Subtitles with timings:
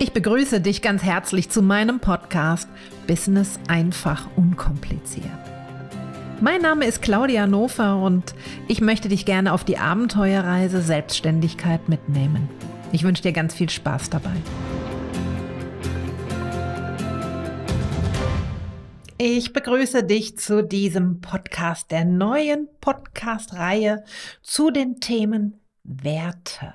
[0.00, 2.68] Ich begrüße dich ganz herzlich zu meinem Podcast
[3.08, 5.26] Business einfach unkompliziert.
[6.40, 8.32] Mein Name ist Claudia Nofer und
[8.68, 12.48] ich möchte dich gerne auf die Abenteuerreise Selbstständigkeit mitnehmen.
[12.92, 14.36] Ich wünsche dir ganz viel Spaß dabei.
[19.18, 24.04] Ich begrüße dich zu diesem Podcast, der neuen Podcast-Reihe
[24.42, 26.72] zu den Themen Werte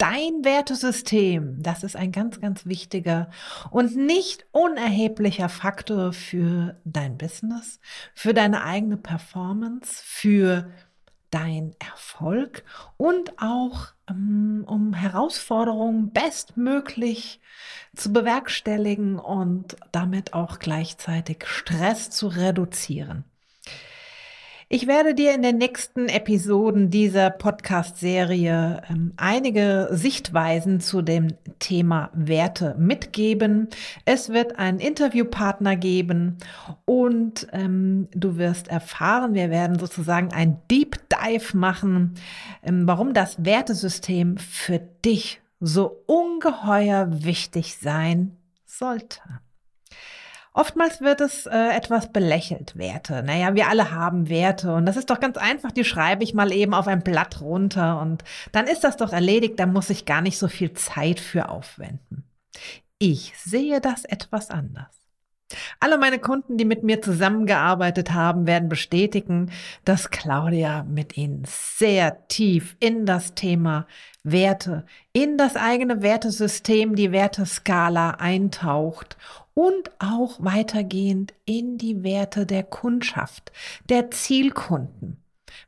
[0.00, 3.30] dein Wertesystem, das ist ein ganz, ganz wichtiger
[3.70, 7.80] und nicht unerheblicher Faktor für dein Business,
[8.14, 10.70] für deine eigene Performance, für
[11.30, 12.64] dein Erfolg
[12.96, 17.40] und auch um, ähm, um Herausforderungen bestmöglich
[17.94, 23.24] zu bewerkstelligen und damit auch gleichzeitig Stress zu reduzieren.
[24.72, 32.08] Ich werde dir in den nächsten Episoden dieser Podcast-Serie ähm, einige Sichtweisen zu dem Thema
[32.14, 33.66] Werte mitgeben.
[34.04, 36.36] Es wird einen Interviewpartner geben
[36.84, 42.14] und ähm, du wirst erfahren, wir werden sozusagen ein Deep Dive machen,
[42.62, 48.36] ähm, warum das Wertesystem für dich so ungeheuer wichtig sein
[48.66, 49.18] sollte.
[50.52, 53.22] Oftmals wird es äh, etwas belächelt, Werte.
[53.22, 56.52] Naja, wir alle haben Werte und das ist doch ganz einfach, die schreibe ich mal
[56.52, 60.22] eben auf ein Blatt runter und dann ist das doch erledigt, da muss ich gar
[60.22, 62.24] nicht so viel Zeit für aufwenden.
[62.98, 64.99] Ich sehe das etwas anders.
[65.80, 69.50] Alle meine Kunden, die mit mir zusammengearbeitet haben, werden bestätigen,
[69.84, 73.86] dass Claudia mit ihnen sehr tief in das Thema
[74.22, 79.16] Werte, in das eigene Wertesystem, die Werteskala eintaucht
[79.54, 83.50] und auch weitergehend in die Werte der Kundschaft,
[83.88, 85.16] der Zielkunden.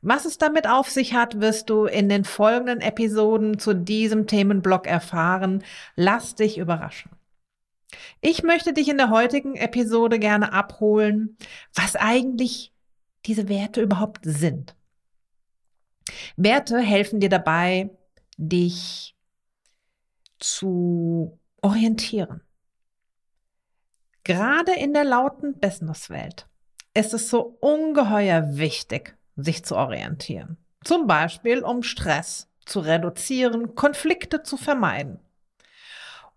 [0.00, 4.86] Was es damit auf sich hat, wirst du in den folgenden Episoden zu diesem Themenblock
[4.86, 5.64] erfahren.
[5.96, 7.10] Lass dich überraschen.
[8.20, 11.36] Ich möchte dich in der heutigen Episode gerne abholen,
[11.74, 12.72] was eigentlich
[13.26, 14.74] diese Werte überhaupt sind.
[16.36, 17.90] Werte helfen dir dabei,
[18.36, 19.14] dich
[20.38, 22.42] zu orientieren.
[24.24, 26.46] Gerade in der lauten Businesswelt
[26.94, 30.58] ist es so ungeheuer wichtig, sich zu orientieren.
[30.84, 35.18] Zum Beispiel, um Stress zu reduzieren, Konflikte zu vermeiden.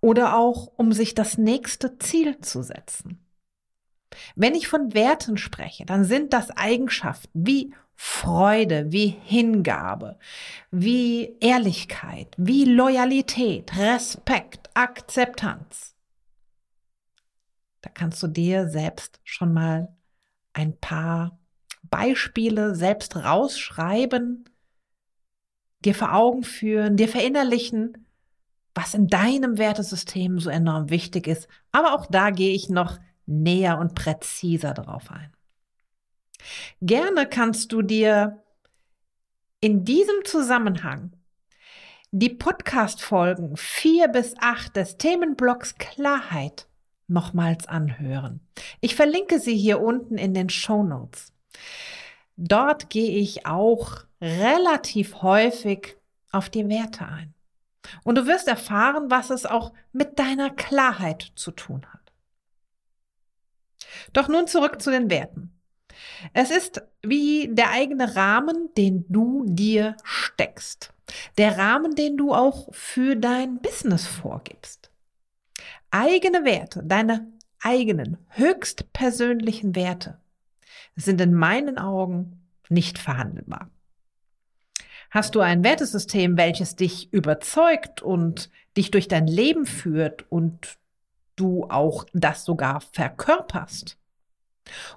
[0.05, 3.25] Oder auch, um sich das nächste Ziel zu setzen.
[4.35, 10.19] Wenn ich von Werten spreche, dann sind das Eigenschaften wie Freude, wie Hingabe,
[10.69, 15.95] wie Ehrlichkeit, wie Loyalität, Respekt, Akzeptanz.
[17.81, 19.97] Da kannst du dir selbst schon mal
[20.53, 21.39] ein paar
[21.81, 24.47] Beispiele selbst rausschreiben,
[25.79, 28.05] dir vor Augen führen, dir verinnerlichen,
[28.75, 31.47] was in deinem Wertesystem so enorm wichtig ist.
[31.71, 35.31] Aber auch da gehe ich noch näher und präziser drauf ein.
[36.81, 38.43] Gerne kannst du dir
[39.61, 41.13] in diesem Zusammenhang
[42.11, 46.67] die Podcast-Folgen 4 bis 8 des Themenblocks Klarheit
[47.07, 48.41] nochmals anhören.
[48.81, 51.33] Ich verlinke sie hier unten in den Show Notes.
[52.37, 55.97] Dort gehe ich auch relativ häufig
[56.31, 57.34] auf die Werte ein.
[58.03, 62.11] Und du wirst erfahren, was es auch mit deiner Klarheit zu tun hat.
[64.13, 65.51] Doch nun zurück zu den Werten.
[66.33, 70.93] Es ist wie der eigene Rahmen, den du dir steckst.
[71.37, 74.91] Der Rahmen, den du auch für dein Business vorgibst
[75.95, 77.31] eigene Werte, deine
[77.61, 80.19] eigenen höchstpersönlichen Werte
[80.97, 83.69] sind in meinen Augen nicht verhandelbar.
[85.11, 90.77] Hast du ein Wertesystem, welches dich überzeugt und dich durch dein Leben führt und
[91.35, 93.97] du auch das sogar verkörperst?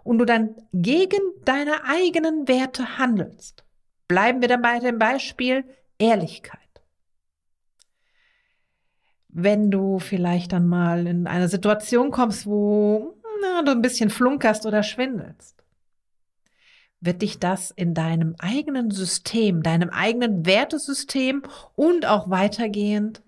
[0.03, 3.65] Und du dann gegen deine eigenen Werte handelst,
[4.09, 5.65] bleiben wir dann bei dem Beispiel
[5.99, 6.61] Ehrlichkeit.
[9.29, 14.67] Wenn du vielleicht dann mal in eine Situation kommst, wo na, du ein bisschen flunkerst
[14.67, 15.58] oder schwindelst,
[17.01, 21.43] wird dich das in deinem eigenen System, deinem eigenen Wertesystem
[21.75, 23.23] und auch weitergehend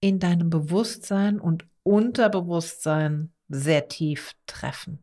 [0.00, 4.98] in deinem Bewusstsein und Unterbewusstsein sehr tief treffen.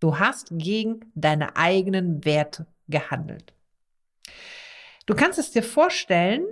[0.00, 3.52] Du hast gegen deine eigenen Werte gehandelt.
[5.06, 6.44] Du kannst es dir vorstellen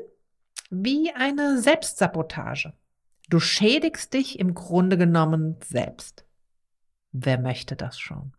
[0.70, 2.72] wie eine Selbstsabotage.
[3.28, 6.24] Du schädigst dich im Grunde genommen selbst.
[7.12, 8.32] Wer möchte das schon?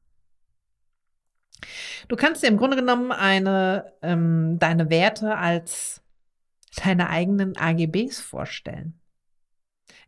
[2.07, 6.01] Du kannst dir im Grunde genommen eine, ähm, deine Werte als
[6.83, 8.99] deine eigenen AGBs vorstellen.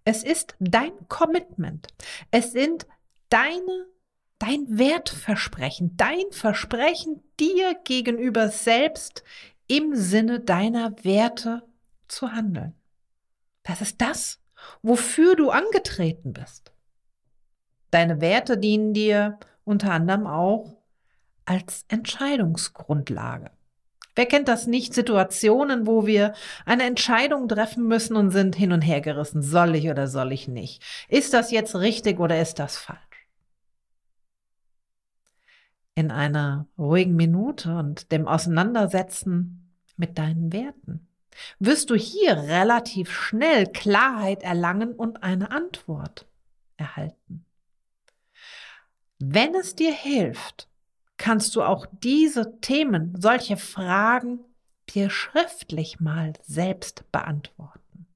[0.05, 1.87] Es ist dein Commitment.
[2.31, 2.87] Es sind
[3.29, 3.87] deine,
[4.37, 9.23] dein Wertversprechen, dein Versprechen dir gegenüber selbst
[9.67, 11.63] im Sinne deiner Werte
[12.07, 12.73] zu handeln.
[13.63, 14.41] Das ist das,
[14.81, 16.71] wofür du angetreten bist.
[17.91, 20.78] Deine Werte dienen dir unter anderem auch
[21.49, 23.49] als Entscheidungsgrundlage.
[24.15, 24.93] Wer kennt das nicht?
[24.93, 26.33] Situationen, wo wir
[26.65, 29.41] eine Entscheidung treffen müssen und sind hin und her gerissen.
[29.41, 30.83] Soll ich oder soll ich nicht?
[31.07, 32.99] Ist das jetzt richtig oder ist das falsch?
[35.95, 41.07] In einer ruhigen Minute und dem Auseinandersetzen mit deinen Werten
[41.57, 46.27] wirst du hier relativ schnell Klarheit erlangen und eine Antwort
[46.77, 47.45] erhalten.
[49.17, 50.68] Wenn es dir hilft,
[51.19, 54.39] kannst du auch diese Themen, solche Fragen
[54.89, 58.07] dir schriftlich mal selbst beantworten.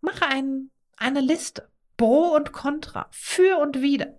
[0.00, 4.14] Mache ein, eine Liste, Pro und Contra, für und wider.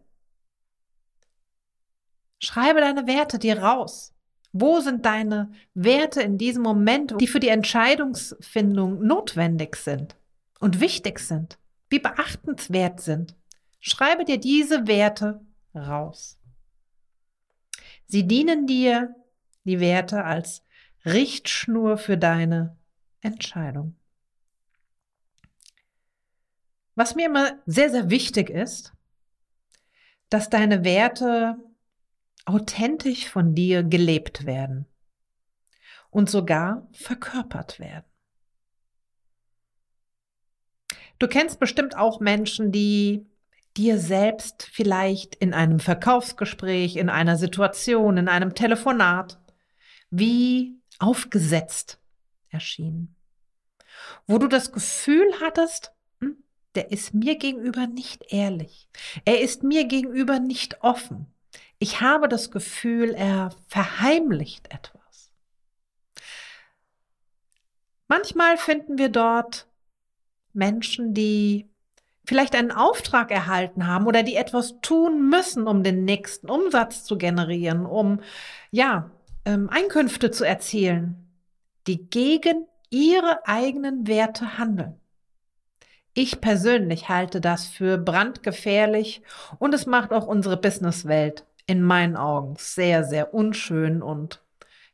[2.39, 4.13] Schreibe deine Werte dir raus.
[4.53, 10.15] Wo sind deine Werte in diesem Moment, die für die Entscheidungsfindung notwendig sind
[10.59, 11.59] und wichtig sind,
[11.89, 13.35] wie beachtenswert sind?
[13.79, 15.41] Schreibe dir diese Werte
[15.75, 16.39] raus.
[18.07, 19.15] Sie dienen dir,
[19.65, 20.63] die Werte, als
[21.06, 22.77] Richtschnur für deine
[23.21, 23.95] Entscheidung.
[26.95, 28.94] Was mir immer sehr, sehr wichtig ist,
[30.30, 31.57] dass deine Werte
[32.45, 34.86] authentisch von dir gelebt werden
[36.10, 38.06] und sogar verkörpert werden.
[41.19, 43.25] Du kennst bestimmt auch Menschen, die
[43.77, 49.39] dir selbst vielleicht in einem Verkaufsgespräch, in einer Situation, in einem Telefonat
[50.09, 52.00] wie aufgesetzt
[52.50, 53.15] erschienen.
[54.25, 56.44] Wo du das Gefühl hattest, hm,
[56.75, 58.89] der ist mir gegenüber nicht ehrlich.
[59.25, 61.27] Er ist mir gegenüber nicht offen.
[61.79, 65.31] Ich habe das Gefühl, er verheimlicht etwas.
[68.07, 69.68] Manchmal finden wir dort
[70.53, 71.69] Menschen, die
[72.27, 77.18] vielleicht einen Auftrag erhalten haben oder die etwas tun müssen, um den nächsten Umsatz zu
[77.18, 78.19] generieren, um
[78.69, 79.09] ja
[79.45, 81.29] ähm, Einkünfte zu erzielen,
[81.88, 85.00] die gegen ihre eigenen Werte handeln.
[86.13, 89.21] Ich persönlich halte das für brandgefährlich
[89.59, 94.41] und es macht auch unsere Businesswelt in meinen Augen sehr, sehr unschön und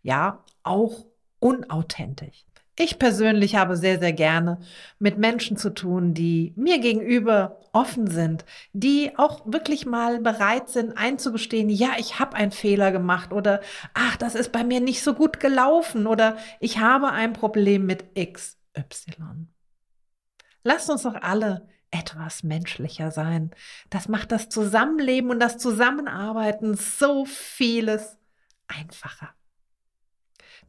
[0.02, 1.06] ja, auch
[1.40, 2.46] unauthentisch.
[2.76, 4.58] Ich persönlich habe sehr, sehr gerne
[4.98, 10.98] mit Menschen zu tun, die mir gegenüber offen sind, die auch wirklich mal bereit sind
[10.98, 13.62] einzugestehen, ja, ich habe einen Fehler gemacht oder
[13.94, 18.16] ach, das ist bei mir nicht so gut gelaufen oder ich habe ein Problem mit
[18.16, 19.48] XY.
[20.64, 23.52] Lasst uns doch alle etwas menschlicher sein.
[23.92, 28.18] Das macht das Zusammenleben und das Zusammenarbeiten so vieles
[28.68, 29.30] einfacher.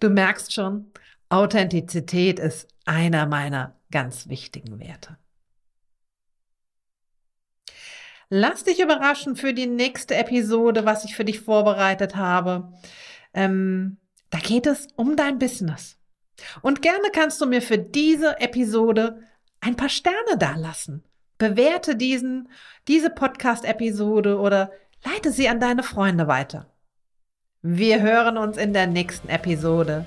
[0.01, 0.93] Du merkst schon,
[1.35, 5.19] Authentizität ist einer meiner ganz wichtigen Werte.
[8.29, 12.73] Lass dich überraschen für die nächste Episode, was ich für dich vorbereitet habe.
[13.33, 13.99] Ähm,
[14.31, 15.99] da geht es um dein Business.
[16.63, 19.21] Und gerne kannst du mir für diese Episode
[19.61, 21.05] ein paar Sterne dalassen
[21.37, 22.49] Bewerte diesen,
[22.87, 24.71] diese Podcast-Episode oder
[25.05, 26.73] leite sie an deine Freunde weiter.
[27.61, 30.07] Wir hören uns in der nächsten Episode.